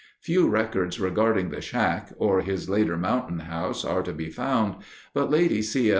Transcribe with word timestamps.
Few 0.23 0.47
records 0.49 0.99
regarding 0.99 1.51
the 1.51 1.61
"shack" 1.61 2.11
or 2.17 2.41
his 2.41 2.67
later 2.67 2.97
Mountain 2.97 3.41
House 3.41 3.85
are 3.85 4.01
to 4.01 4.13
be 4.13 4.31
found, 4.31 4.77
but 5.13 5.29
Lady 5.29 5.61
C. 5.61 5.89